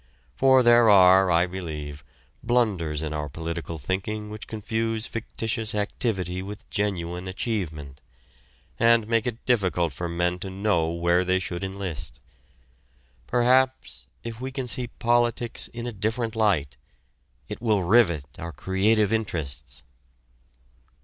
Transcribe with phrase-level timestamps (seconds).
[0.33, 2.03] For there are, I believe,
[2.41, 8.01] blunders in our political thinking which confuse fictitious activity with genuine achievement,
[8.79, 12.19] and make it difficult for men to know where they should enlist.
[13.27, 16.77] Perhaps if we can see politics in a different light,
[17.47, 19.83] it will rivet our creative interests.